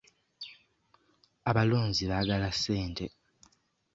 [1.49, 3.05] Abalonzi baagala ssente.